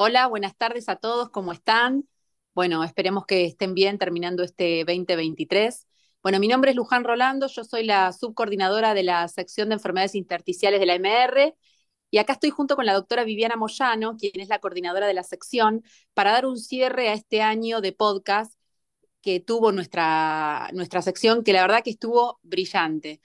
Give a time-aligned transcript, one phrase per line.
[0.00, 2.08] Hola, buenas tardes a todos, ¿cómo están?
[2.54, 5.88] Bueno, esperemos que estén bien terminando este 2023.
[6.22, 10.14] Bueno, mi nombre es Luján Rolando, yo soy la subcoordinadora de la sección de enfermedades
[10.14, 11.56] intersticiales de la MR
[12.10, 15.24] y acá estoy junto con la doctora Viviana Moyano, quien es la coordinadora de la
[15.24, 15.82] sección,
[16.14, 18.54] para dar un cierre a este año de podcast
[19.20, 23.20] que tuvo nuestra, nuestra sección, que la verdad que estuvo brillante.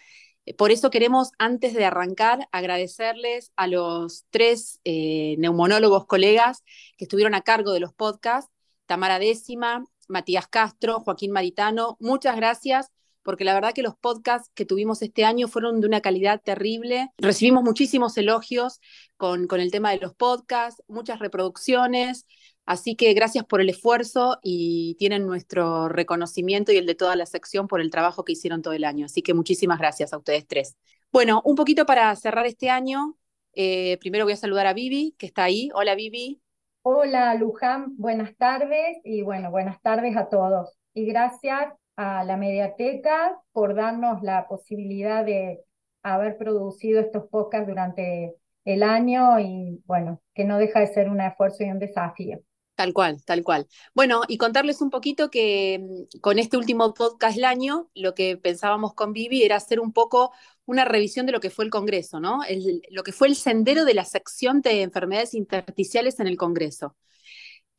[0.58, 6.64] Por eso queremos, antes de arrancar, agradecerles a los tres eh, neumonólogos colegas
[6.98, 8.52] que estuvieron a cargo de los podcasts,
[8.86, 11.96] Tamara Décima, Matías Castro, Joaquín Maritano.
[12.00, 12.92] Muchas gracias
[13.24, 17.10] porque la verdad que los podcasts que tuvimos este año fueron de una calidad terrible.
[17.18, 18.82] Recibimos muchísimos elogios
[19.16, 22.26] con el tema de los podcasts, muchas reproducciones.
[22.66, 27.26] Así que gracias por el esfuerzo y tienen nuestro reconocimiento y el de toda la
[27.26, 29.06] sección por el trabajo que hicieron todo el año.
[29.06, 30.78] Así que muchísimas gracias a ustedes tres.
[31.12, 33.18] Bueno, un poquito para cerrar este año.
[33.54, 35.70] Eh, primero voy a saludar a Vivi, que está ahí.
[35.74, 36.42] Hola, Vivi.
[36.84, 37.98] Hola, Luján.
[37.98, 40.78] Buenas tardes y bueno, buenas tardes a todos.
[40.94, 45.60] Y gracias a la Mediateca por darnos la posibilidad de
[46.02, 51.22] haber producido estos podcasts durante el año y bueno, que no deja de ser un
[51.22, 52.40] esfuerzo y un desafío.
[52.84, 53.66] Tal cual, tal cual.
[53.96, 58.36] Bueno, y contarles un poquito que mm, con este último podcast del año, lo que
[58.36, 60.34] pensábamos con Vivi era hacer un poco
[60.66, 62.42] una revisión de lo que fue el Congreso, ¿no?
[62.90, 66.98] lo que fue el sendero de la sección de enfermedades intersticiales en el Congreso.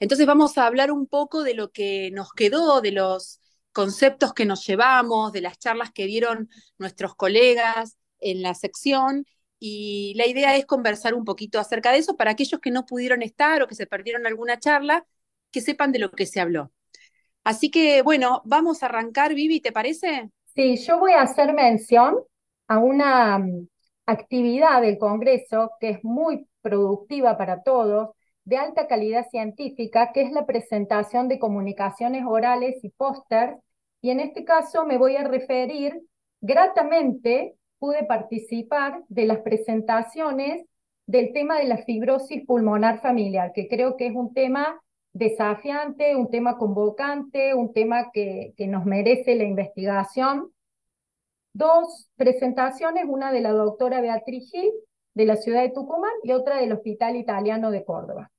[0.00, 4.46] Entonces vamos a hablar un poco de lo que nos quedó, de los conceptos que
[4.46, 9.26] nos llevamos, de las charlas que dieron nuestros colegas en la sección
[9.66, 13.22] y la idea es conversar un poquito acerca de eso para aquellos que no pudieron
[13.22, 15.06] estar o que se perdieron alguna charla,
[15.50, 16.70] que sepan de lo que se habló.
[17.44, 20.28] Así que bueno, vamos a arrancar, Vivi, ¿te parece?
[20.54, 22.18] Sí, yo voy a hacer mención
[22.68, 23.66] a una mm,
[24.04, 28.10] actividad del Congreso que es muy productiva para todos,
[28.44, 33.56] de alta calidad científica, que es la presentación de comunicaciones orales y pósters,
[34.02, 36.02] y en este caso me voy a referir
[36.42, 40.64] gratamente pude participar de las presentaciones
[41.06, 44.80] del tema de la fibrosis pulmonar familiar, que creo que es un tema
[45.12, 50.50] desafiante, un tema convocante, un tema que, que nos merece la investigación.
[51.52, 54.72] Dos presentaciones, una de la doctora Beatriz Gil,
[55.12, 58.30] de la ciudad de Tucumán, y otra del Hospital Italiano de Córdoba.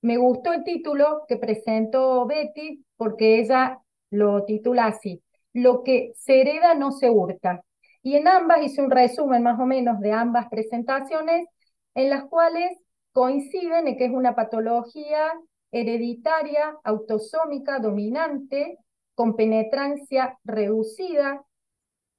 [0.00, 5.22] Me gustó el título que presentó Betty porque ella lo titula así,
[5.52, 7.62] Lo que se hereda no se hurta,
[8.06, 11.48] y en ambas hice un resumen más o menos de ambas presentaciones,
[11.92, 12.78] en las cuales
[13.10, 15.32] coinciden en que es una patología
[15.72, 18.78] hereditaria, autosómica, dominante,
[19.16, 21.44] con penetrancia reducida,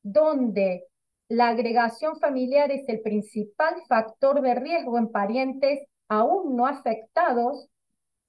[0.03, 0.84] donde
[1.30, 7.70] la agregación familiar es el principal factor de riesgo en parientes aún no afectados,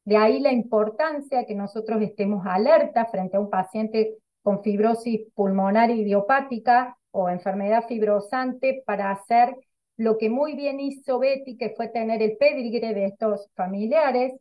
[0.05, 4.15] de ahí la importancia que nosotros estemos alerta frente a un paciente
[4.45, 9.55] con fibrosis pulmonar idiopática o enfermedad fibrosante para hacer
[9.97, 14.33] lo que muy bien hizo Betty, que fue tener el pedigre de estos familiares,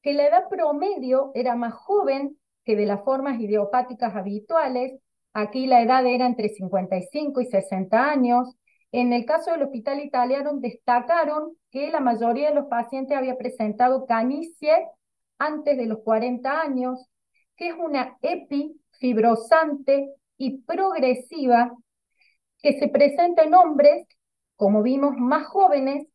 [0.00, 4.92] que la edad promedio era más joven que de las formas idiopáticas habituales.
[5.32, 8.56] Aquí la edad era entre 55 y 60 años.
[8.92, 14.06] En el caso del hospital italiano destacaron que la mayoría de los pacientes había presentado
[14.06, 14.72] canicie
[15.38, 17.08] antes de los 40 años,
[17.56, 21.72] que es una epifibrosante y progresiva
[22.66, 24.08] que se presenta en hombres,
[24.56, 26.08] como vimos, más jóvenes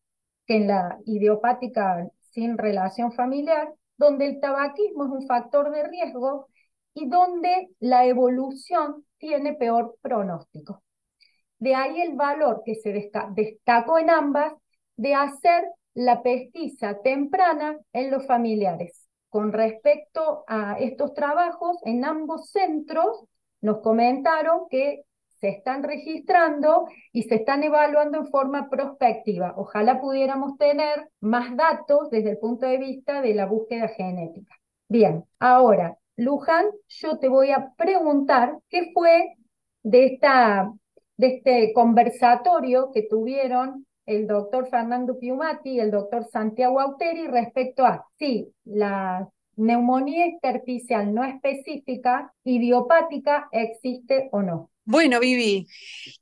[0.46, 6.48] que en la idiopática sin relación familiar, donde el tabaquismo es un factor de riesgo
[6.94, 10.84] y donde la evolución tiene peor pronóstico.
[11.58, 12.92] De ahí el valor que se
[13.30, 14.52] destacó en ambas
[14.98, 15.64] de hacer
[15.94, 19.08] la pesquisa temprana en los familiares.
[19.30, 23.24] Con respecto a estos trabajos, en ambos centros
[23.62, 25.06] nos comentaron que
[25.42, 29.54] se están registrando y se están evaluando en forma prospectiva.
[29.58, 34.56] Ojalá pudiéramos tener más datos desde el punto de vista de la búsqueda genética.
[34.88, 39.34] Bien, ahora, Luján, yo te voy a preguntar qué fue
[39.82, 40.72] de, esta,
[41.18, 47.86] de este conversatorio que tuvieron el doctor Fernando Piumati y el doctor Santiago Auteri respecto
[47.86, 54.71] a si la neumonía intersticial no específica, idiopática, existe o no.
[54.84, 55.68] Bueno, Vivi,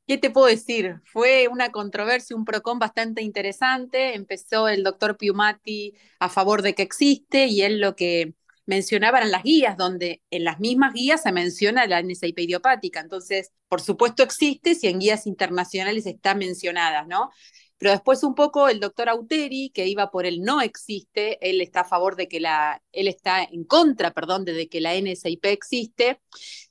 [0.05, 1.01] ¿qué te puedo decir?
[1.05, 4.15] Fue una controversia, un PROCON bastante interesante.
[4.15, 8.33] Empezó el doctor Piumati a favor de que existe y él lo que
[8.65, 12.99] mencionaba eran las guías, donde en las mismas guías se menciona la NSAID idiopática.
[12.99, 17.31] Entonces, por supuesto existe si en guías internacionales está mencionada, ¿no?
[17.79, 21.81] Pero después un poco el doctor Auteri, que iba por el no existe, él está
[21.81, 26.21] a favor de que la, él está en contra, perdón, de que la NSIP existe,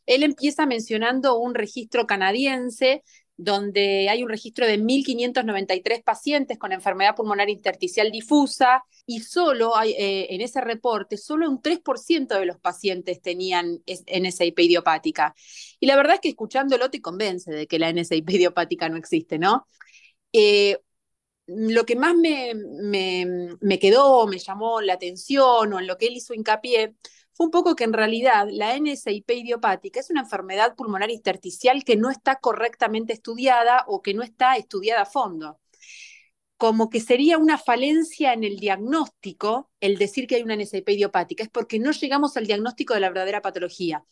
[0.07, 3.03] él empieza mencionando un registro canadiense
[3.39, 10.27] donde hay un registro de 1.593 pacientes con enfermedad pulmonar intersticial difusa y solo eh,
[10.35, 15.35] en ese reporte, solo un 3% de los pacientes tenían NSIP idiopática.
[15.79, 19.39] Y la verdad es que escuchándolo te convence de que la NSIP idiopática no existe,
[19.39, 19.67] ¿no?
[20.33, 20.79] Eh,
[21.49, 26.07] lo que más me, me, me quedó, me llamó la atención o en lo que
[26.07, 26.95] él hizo hincapié
[27.33, 31.97] fue un poco que en realidad la NSIP idiopática es una enfermedad pulmonar intersticial que
[31.97, 35.61] no está correctamente estudiada o que no está estudiada a fondo.
[36.57, 41.45] Como que sería una falencia en el diagnóstico el decir que hay una NSIP idiopática,
[41.45, 44.05] es porque no llegamos al diagnóstico de la verdadera patología.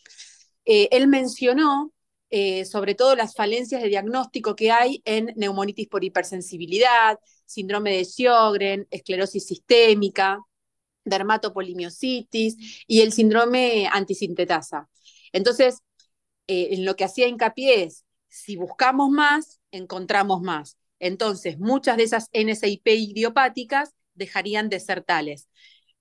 [0.64, 1.92] Eh, él mencionó
[2.30, 8.04] eh, sobre todo las falencias de diagnóstico que hay en neumonitis por hipersensibilidad, síndrome de
[8.04, 10.40] Sjögren, esclerosis sistémica,
[11.04, 14.88] dermatopolimiositis y el síndrome antisintetasa.
[15.32, 15.78] Entonces,
[16.46, 20.76] eh, en lo que hacía hincapié es, si buscamos más, encontramos más.
[20.98, 25.48] Entonces, muchas de esas NSIP idiopáticas dejarían de ser tales.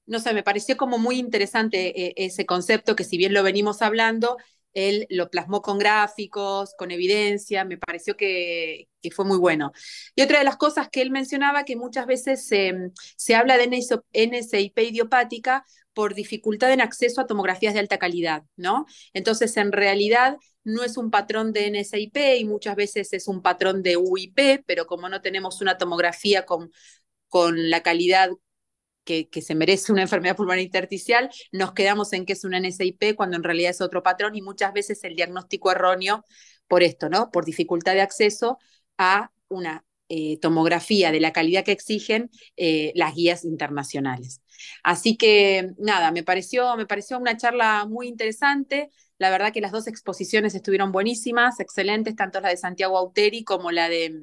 [0.05, 3.81] No sé, me pareció como muy interesante eh, ese concepto que si bien lo venimos
[3.81, 4.37] hablando,
[4.75, 9.71] él lo plasmó con gráficos, con evidencia, me pareció que, fue muy bueno.
[10.15, 14.79] Y otra de las cosas que él mencionaba, que muchas veces se habla de NSIP
[14.79, 15.63] idiopática
[15.93, 18.85] por dificultad en acceso a tomografías de alta calidad, ¿no?
[19.13, 23.83] Entonces, en realidad no es un patrón de NSIP y muchas veces es un patrón
[23.83, 26.71] de UIP, pero como no tenemos una tomografía con,
[27.29, 28.29] con la calidad
[29.05, 33.37] que, se merece una enfermedad pulmonar intersticial, nos quedamos en que es una NSIP cuando
[33.37, 36.25] en realidad es otro patrón y muchas veces el diagnóstico erróneo
[36.67, 37.31] por esto, ¿no?
[37.31, 38.57] Por dificultad de acceso
[38.97, 44.41] a una eh, tomografía de la calidad que exigen eh, las guías internacionales.
[44.83, 48.89] Así que nada, me pareció, me pareció una charla muy interesante.
[49.17, 53.71] La verdad que las dos exposiciones estuvieron buenísimas, excelentes, tanto la de Santiago Auteri como
[53.71, 54.13] la de,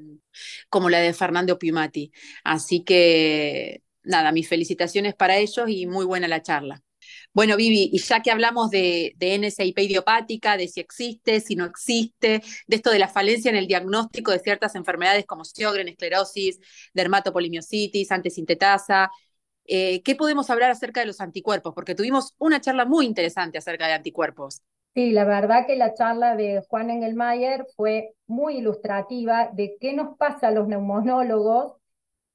[0.68, 2.12] como la de Fernando Piumati.
[2.44, 6.82] Así que nada, mis felicitaciones para ellos y muy buena la charla.
[7.34, 11.64] Bueno, Vivi, y ya que hablamos de, de NSIP idiopática, de si existe, si no
[11.64, 16.60] existe, de esto de la falencia en el diagnóstico de ciertas enfermedades como Sjögren, esclerosis,
[16.94, 19.10] dermatopolimiositis, antisintetasa,
[19.64, 21.74] eh, ¿qué podemos hablar acerca de los anticuerpos?
[21.74, 24.62] Porque tuvimos una charla muy interesante acerca de anticuerpos.
[24.94, 30.18] Sí, la verdad que la charla de Juan Engelmayer fue muy ilustrativa de qué nos
[30.18, 31.74] pasa a los neumonólogos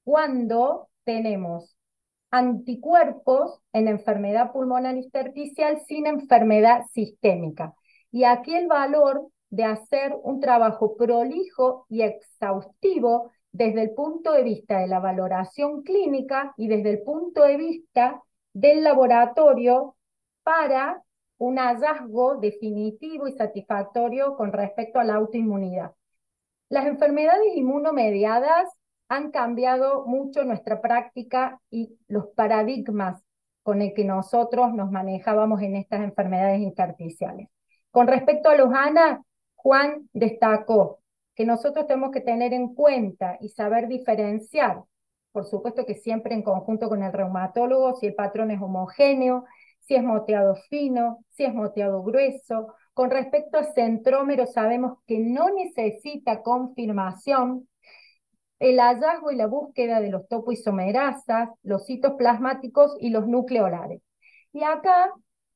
[0.03, 1.74] cuando tenemos
[2.31, 7.74] anticuerpos en enfermedad pulmonar intersticial sin enfermedad sistémica.
[8.12, 14.44] Y aquí el valor de hacer un trabajo prolijo y exhaustivo desde el punto de
[14.44, 18.21] vista de la valoración clínica y desde el punto de vista
[18.53, 19.95] del laboratorio
[20.44, 21.01] para
[21.38, 25.94] un hallazgo definitivo y satisfactorio con respecto a la autoinmunidad.
[26.68, 28.68] Las enfermedades inmunomediadas
[29.09, 33.24] han cambiado mucho nuestra práctica y los paradigmas
[33.63, 37.50] con el que nosotros nos manejábamos en estas enfermedades intersticiales.
[37.92, 39.24] Con respecto a los ANA,
[39.56, 41.00] Juan destacó
[41.36, 44.83] que nosotros tenemos que tener en cuenta y saber diferenciar,
[45.31, 49.46] por supuesto que siempre en conjunto con el reumatólogo, si el patrón es homogéneo,
[49.81, 52.74] si es moteado fino, si es moteado grueso.
[52.93, 57.67] Con respecto a centrómero, sabemos que no necesita confirmación
[58.59, 64.01] el hallazgo y la búsqueda de los topoisomerasas, los citoplasmáticos y los nucleolares.
[64.53, 65.11] Y acá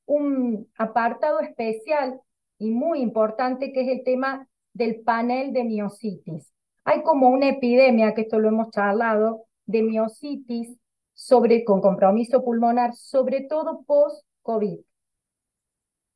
[0.05, 2.19] un apartado especial
[2.57, 6.51] y muy importante que es el tema del panel de miocitis.
[6.83, 10.77] Hay como una epidemia, que esto lo hemos charlado, de miocitis
[11.13, 14.79] sobre, con compromiso pulmonar, sobre todo post-COVID.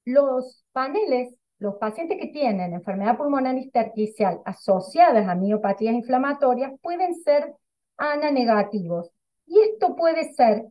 [0.05, 7.53] Los paneles los pacientes que tienen enfermedad pulmonar intersticial asociadas a miopatías inflamatorias pueden ser
[7.97, 9.09] ANA negativos.
[9.45, 10.65] Y esto puede ser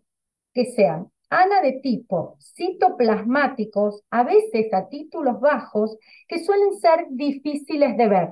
[0.53, 5.97] que sean ANA de tipo citoplasmáticos, a veces a títulos bajos,
[6.29, 8.29] que suelen ser difíciles de ver.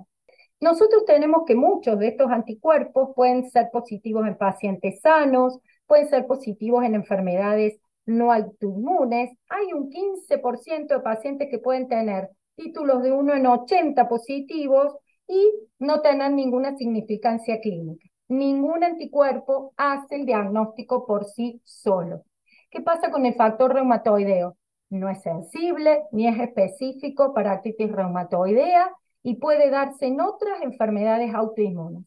[0.60, 6.26] Nosotros tenemos que muchos de estos anticuerpos pueden ser positivos en pacientes sanos, pueden ser
[6.26, 9.30] positivos en enfermedades no autoinmunes.
[9.48, 15.50] Hay un 15% de pacientes que pueden tener títulos de 1 en 80 positivos y
[15.78, 18.06] no tener ninguna significancia clínica.
[18.28, 22.24] Ningún anticuerpo hace el diagnóstico por sí solo.
[22.70, 24.56] ¿Qué pasa con el factor reumatoideo?
[24.90, 28.90] No es sensible ni es específico para artritis reumatoidea
[29.22, 32.04] y puede darse en otras enfermedades autoinmunes.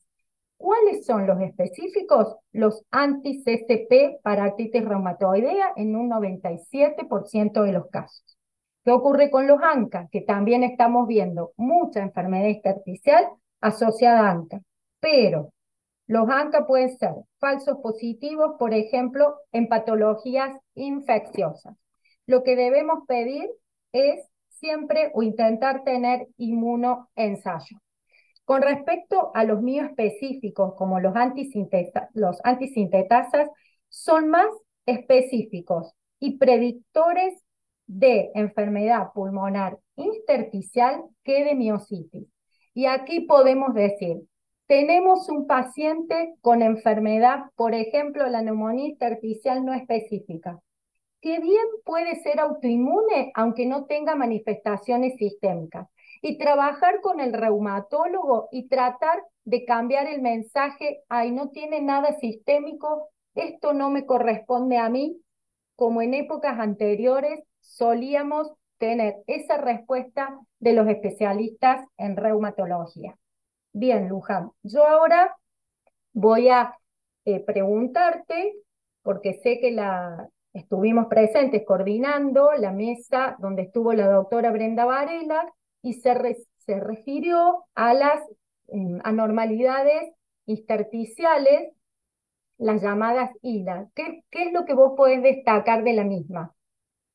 [0.58, 2.38] ¿Cuáles son los específicos?
[2.52, 8.35] Los anti-CCP para artritis reumatoidea en un 97% de los casos.
[8.86, 10.08] ¿Qué ocurre con los ANCA?
[10.12, 13.28] Que también estamos viendo mucha enfermedad intersticial
[13.60, 14.62] asociada a ANCA,
[15.00, 15.50] pero
[16.06, 21.76] los ANCA pueden ser falsos positivos, por ejemplo, en patologías infecciosas.
[22.28, 23.50] Lo que debemos pedir
[23.92, 27.80] es siempre o intentar tener inmunoensayo.
[28.44, 31.14] Con respecto a los específicos, como los,
[32.14, 33.50] los antisintetasas,
[33.90, 34.50] son más
[34.86, 37.45] específicos y predictores
[37.88, 42.28] de enfermedad pulmonar intersticial que de miocitis.
[42.74, 44.22] Y aquí podemos decir,
[44.68, 50.60] tenemos un paciente con enfermedad, por ejemplo, la neumonía intersticial no específica,
[51.22, 55.88] que bien puede ser autoinmune aunque no tenga manifestaciones sistémicas.
[56.22, 62.18] Y trabajar con el reumatólogo y tratar de cambiar el mensaje, ay, no tiene nada
[62.20, 65.22] sistémico, esto no me corresponde a mí,
[65.76, 73.18] como en épocas anteriores solíamos tener esa respuesta de los especialistas en reumatología.
[73.74, 75.36] Bien, Luján, yo ahora
[76.14, 76.76] voy a
[77.26, 78.54] eh, preguntarte,
[79.02, 85.52] porque sé que la, estuvimos presentes coordinando la mesa donde estuvo la doctora Brenda Varela
[85.82, 88.20] y se, se refirió a las
[88.68, 90.14] em, anormalidades
[90.46, 91.74] intersticiales,
[92.58, 93.90] las llamadas ILA.
[93.94, 96.54] ¿Qué, ¿Qué es lo que vos podés destacar de la misma?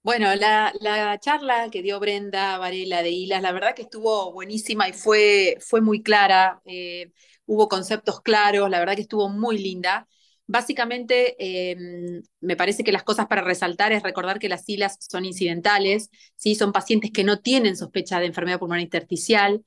[0.03, 4.95] Bueno, la, charla que dio Brenda Varela de Hilas, la verdad que estuvo buenísima y
[4.95, 7.13] fue, fue muy clara, eh,
[7.45, 10.09] hubo conceptos claros, la verdad que estuvo muy linda.
[10.47, 15.27] Básicamente, em, me parece que las cosas para resaltar es recordar que las hilas son
[15.27, 16.55] incidentales, ¿sí?
[16.55, 19.65] son pacientes que no tienen sospecha de enfermedad pulmonar intersticial,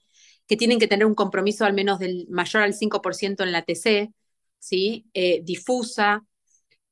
[0.48, 4.12] que tienen que tener un compromiso al menos del mayor al 5% en la TC,
[4.60, 5.06] ¿sí?
[5.14, 6.26] Eh, difusa,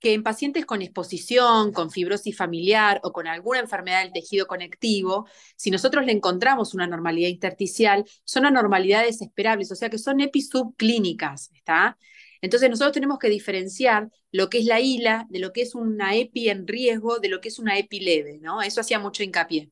[0.02, 5.28] que en pacientes con exposición, con fibrosis familiar o con alguna enfermedad del tejido conectivo,
[5.56, 11.52] si nosotros le encontramos una normalidad intersticial, son anormalidades esperables, o sea que son episubclínicas,
[11.54, 11.98] ¿está?
[12.42, 16.16] Entonces nosotros tenemos que diferenciar lo que es la ILA de lo que es una
[16.16, 18.64] EPI en riesgo, de lo que es una EPI leve, ¿no?
[18.64, 19.70] Eso hacía mucho hincapié.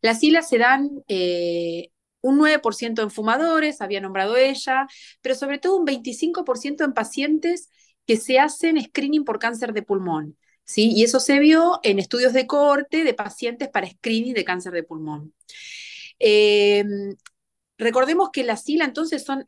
[0.00, 1.90] Las ILAs se dan eh,
[2.22, 4.86] un 9% en fumadores, había nombrado ella,
[5.20, 7.68] pero sobre todo un 25% en pacientes
[8.10, 10.36] que se hacen screening por cáncer de pulmón.
[10.64, 10.90] ¿sí?
[10.90, 14.82] Y eso se vio en estudios de corte de pacientes para screening de cáncer de
[14.82, 15.32] pulmón.
[16.18, 16.84] Eh,
[17.78, 19.46] recordemos que la SILA entonces son,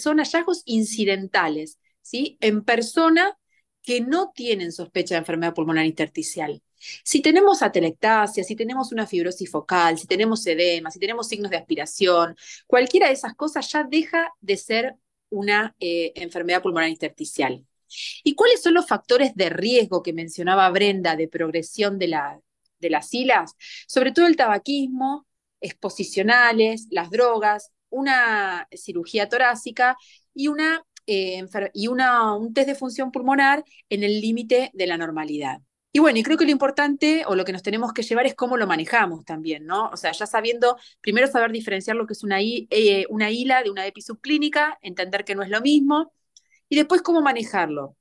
[0.00, 2.38] son hallazgos incidentales, ¿sí?
[2.40, 3.34] En personas
[3.82, 6.62] que no tienen sospecha de enfermedad pulmonar intersticial.
[7.04, 11.58] Si tenemos atelectasia, si tenemos una fibrosis focal, si tenemos edema, si tenemos signos de
[11.58, 12.34] aspiración,
[12.66, 14.94] cualquiera de esas cosas ya deja de ser
[15.28, 17.66] una eh, enfermedad pulmonar intersticial.
[18.24, 23.54] ¿Y cuáles son los factores de riesgo que mencionaba Brenda de progresión de, las silas?
[23.86, 25.26] Sobre todo el tabaquismo,
[25.60, 29.96] exposicionales, las drogas, una cirugía torácica
[30.34, 31.44] y, una, eh,
[31.74, 35.60] y un test de función pulmonar en el límite de la normalidad.
[35.92, 38.36] Y bueno, y creo que lo importante o lo que nos tenemos que llevar es
[38.36, 39.88] cómo lo manejamos también, ¿no?
[39.88, 43.70] O sea, ya sabiendo, primero saber diferenciar lo que es una, eh, una ILA de
[43.70, 46.12] una EPI subclínica, entender que no es lo mismo,
[46.70, 47.96] y después, ¿cómo manejarlo?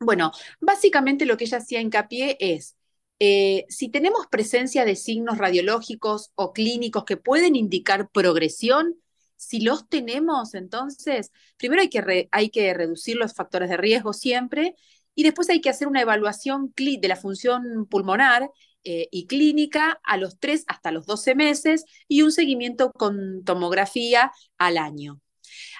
[0.00, 2.76] Bueno, básicamente lo que ella hacía hincapié es,
[3.20, 8.96] eh, si tenemos presencia de signos radiológicos o clínicos que pueden indicar progresión,
[9.36, 14.74] si los tenemos, entonces, primero hay que, hay que reducir los factores de riesgo siempre
[15.14, 18.50] y después hay que hacer una evaluación de la función pulmonar
[18.84, 24.32] eh, y clínica a los 3 hasta los 12 meses y un seguimiento con tomografía
[24.56, 25.20] al año.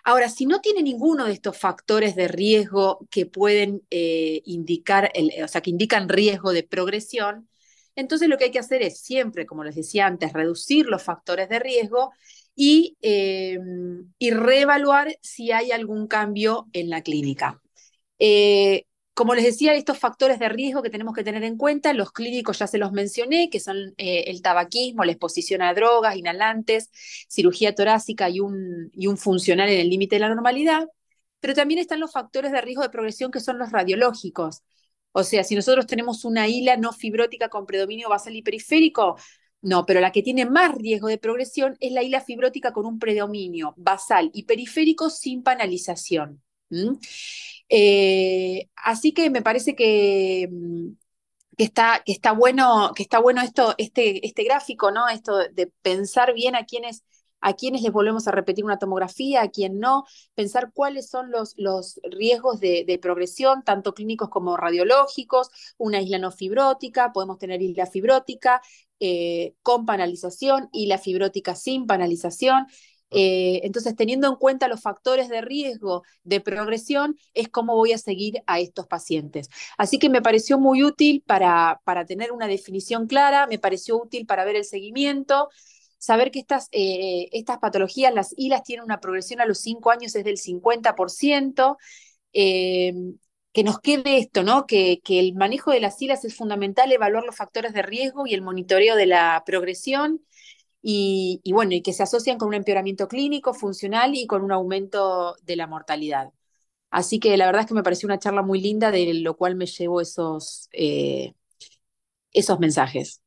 [0.04, 5.48] Ahora, si no tiene ninguno de estos factores de riesgo que pueden eh, indicar, o
[5.48, 7.48] sea, que indican riesgo de progresión,
[7.96, 11.48] entonces lo que hay que hacer es siempre, como les decía antes, reducir los factores
[11.48, 12.12] de riesgo
[12.54, 13.58] y, eh,
[14.18, 17.60] y reevaluar si hay algún cambio en la clínica.
[18.18, 18.84] Eh,
[19.20, 22.58] como les decía, estos factores de riesgo que tenemos que tener en cuenta, los clínicos
[22.58, 26.88] ya se los mencioné, que son eh, el tabaquismo, la exposición a drogas, inhalantes,
[27.28, 30.88] cirugía torácica y un, y un funcional en el límite de la normalidad,
[31.38, 34.62] pero también están los factores de riesgo de progresión que son los radiológicos.
[35.12, 39.16] O sea, si nosotros tenemos una hila no fibrótica con predominio basal y periférico,
[39.60, 42.98] no, pero la que tiene más riesgo de progresión es la hila fibrótica con un
[42.98, 46.42] predominio basal y periférico sin panalización.
[47.68, 50.88] Eh, así que me parece que, mm,
[51.56, 55.08] que, está, que, está, bueno, que está bueno esto, este, este gráfico, ¿no?
[55.08, 57.04] Esto de pensar bien a quiénes
[57.40, 61.54] a quiénes les volvemos a repetir una tomografía, a quién no, pensar cuáles son los,
[61.56, 65.48] los riesgos de, progresión, tanto clínicos como radiológicos,
[65.78, 68.60] una isla no fibrótica, podemos tener isla fibrótica
[68.98, 72.66] eh, con panalización, isla fibrótica sin panalización.
[73.10, 77.98] Eh, entonces, teniendo en cuenta los factores de riesgo de progresión, es cómo voy a
[77.98, 79.48] seguir a estos pacientes.
[79.76, 84.26] Así que me pareció muy útil para, para tener una definición clara, me pareció útil
[84.26, 85.48] para ver el seguimiento,
[85.98, 90.14] saber que estas, eh, estas patologías, las ILAS, tienen una progresión a los 5 años
[90.14, 91.76] es del 50%.
[92.32, 92.94] Eh,
[93.52, 94.64] que nos quede esto, ¿no?
[94.64, 98.34] Que, que, el manejo de las ILAS es fundamental, evaluar los factores de riesgo y
[98.34, 100.20] el monitoreo de la progresión
[100.82, 105.36] y, bueno, y que se asocian con un empeoramiento clínico, funcional y con un aumento
[105.42, 106.32] de la mortalidad.
[106.90, 109.54] Así que la verdad es que me pareció una charla muy linda, de lo cual
[109.56, 111.34] me llevo esos, eh,
[112.32, 113.22] esos mensajes.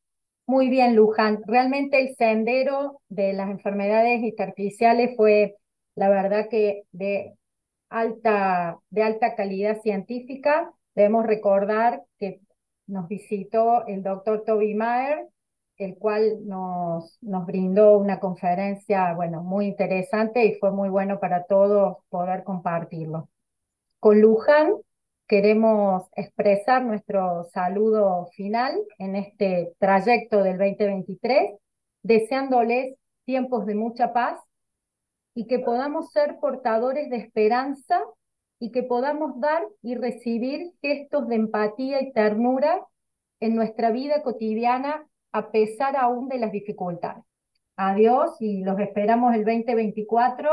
[0.45, 1.41] Muy bien, Luján.
[1.47, 5.55] Realmente el sendero de las enfermedades intersticiales fue,
[5.95, 7.35] la verdad que de
[7.89, 10.73] alta, de alta calidad científica.
[10.95, 12.41] Debemos recordar que
[12.87, 15.27] nos visitó el doctor Toby Mayer,
[15.77, 21.45] el cual nos, nos brindó una conferencia, bueno, muy interesante y fue muy bueno para
[21.45, 23.29] todos poder compartirlo.
[23.99, 24.73] Con Luján
[25.27, 31.53] queremos expresar nuestro saludo final en este trayecto del 2023,
[32.03, 34.39] deseándoles tiempos de mucha paz
[35.33, 37.99] y que podamos ser portadores de esperanza
[38.59, 42.85] y que podamos dar y recibir gestos de empatía y ternura
[43.39, 47.23] en nuestra vida cotidiana a pesar aún de las dificultades.
[47.75, 50.49] Adiós y los esperamos el 2024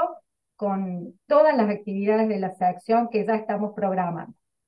[0.56, 4.34] con todas las actividades de la sección que ya estamos programando.